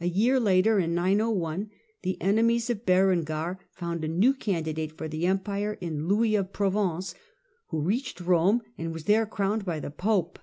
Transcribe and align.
A 0.00 0.06
year 0.08 0.40
later 0.40 0.84
(901) 0.84 1.70
the 2.02 2.20
enemies 2.20 2.68
of 2.68 2.84
Berengar 2.84 3.60
found 3.70 4.02
a 4.02 4.08
new 4.08 4.34
candidate 4.34 4.98
for 4.98 5.06
the 5.06 5.24
Empire 5.28 5.78
in 5.80 6.08
Louis 6.08 6.34
of 6.34 6.52
Provence, 6.52 7.14
who 7.68 7.78
reached 7.80 8.20
Rome 8.20 8.62
and 8.76 8.92
was 8.92 9.04
there 9.04 9.24
crowned 9.24 9.64
by 9.64 9.78
the 9.78 9.92
Pope. 9.92 10.40